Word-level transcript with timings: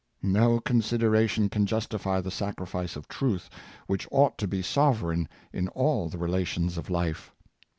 No 0.23 0.59
consideration 0.59 1.47
can 1.47 1.67
justify 1.67 2.21
the 2.21 2.31
sacrifice 2.31 2.95
of 2.95 3.07
truth, 3.07 3.51
which 3.85 4.07
ought 4.09 4.35
to 4.39 4.47
be 4.47 4.63
sovereign 4.63 5.29
in 5.53 5.67
all 5.67 6.09
the 6.09 6.17
relations 6.17 6.75
of 6.75 6.89
life. 6.89 7.31